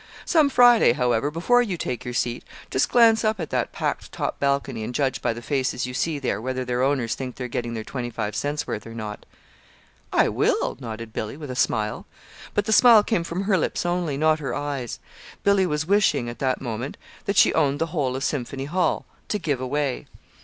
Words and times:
"Some 0.25 0.49
Friday, 0.49 0.93
however, 0.93 1.29
before 1.29 1.61
you 1.61 1.77
take 1.77 2.03
your 2.03 2.15
seat, 2.15 2.43
just 2.71 2.89
glance 2.89 3.23
up 3.23 3.39
at 3.39 3.51
that 3.51 3.71
packed 3.71 4.11
top 4.11 4.39
balcony 4.39 4.83
and 4.83 4.95
judge 4.95 5.21
by 5.21 5.31
the 5.31 5.43
faces 5.43 5.85
you 5.85 5.93
see 5.93 6.17
there 6.17 6.41
whether 6.41 6.65
their 6.65 6.81
owners 6.81 7.13
think 7.13 7.35
they're 7.35 7.47
getting 7.47 7.75
their 7.75 7.83
twenty 7.83 8.09
five 8.09 8.35
cents' 8.35 8.65
worth, 8.65 8.87
or 8.87 8.95
not." 8.95 9.27
"I 10.11 10.27
will," 10.27 10.75
nodded 10.79 11.13
Billy, 11.13 11.37
with 11.37 11.51
a 11.51 11.55
smile; 11.55 12.07
but 12.55 12.65
the 12.65 12.73
smile 12.73 13.03
came 13.03 13.23
from 13.23 13.43
her 13.43 13.59
lips 13.59 13.85
only, 13.85 14.17
not 14.17 14.39
her 14.39 14.55
eyes: 14.55 14.97
Billy 15.43 15.67
was 15.67 15.85
wishing, 15.85 16.27
at 16.29 16.39
that 16.39 16.61
moment, 16.61 16.97
that 17.25 17.37
she 17.37 17.53
owned 17.53 17.77
the 17.77 17.93
whole 17.93 18.15
of 18.15 18.23
Symphony 18.23 18.65
Hall 18.65 19.05
to 19.27 19.37
give 19.37 19.61
away. 19.61 20.07